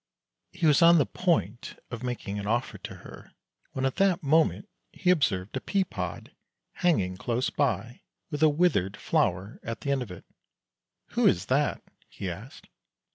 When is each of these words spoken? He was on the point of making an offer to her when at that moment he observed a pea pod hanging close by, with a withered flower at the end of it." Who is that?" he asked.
He 0.51 0.65
was 0.65 0.81
on 0.81 0.97
the 0.97 1.05
point 1.05 1.77
of 1.91 2.01
making 2.01 2.39
an 2.39 2.47
offer 2.47 2.79
to 2.79 2.95
her 3.05 3.33
when 3.73 3.85
at 3.85 3.97
that 3.97 4.23
moment 4.23 4.67
he 4.91 5.11
observed 5.11 5.55
a 5.55 5.61
pea 5.61 5.83
pod 5.83 6.31
hanging 6.81 7.17
close 7.17 7.51
by, 7.51 8.01
with 8.31 8.41
a 8.41 8.49
withered 8.49 8.97
flower 8.97 9.59
at 9.61 9.81
the 9.81 9.91
end 9.91 10.01
of 10.01 10.09
it." 10.09 10.25
Who 11.11 11.27
is 11.27 11.45
that?" 11.53 11.83
he 12.09 12.31
asked. 12.31 12.67